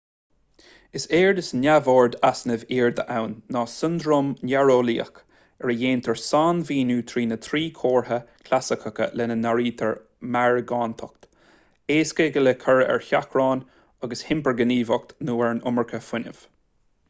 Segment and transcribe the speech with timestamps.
[0.99, 5.19] is éard is neamhord easnaimh airde ann ná siondróm néareolaíoch
[5.67, 9.93] ar a ndéantar sainmhíniú trína thrí chomhartha chlasaiceacha lena n-áirítear
[10.37, 11.29] meargántacht
[11.99, 13.63] éasca le cur ar seachrán
[14.09, 16.45] agus hipirghníomhaíocht nó an iomarca fuinnimh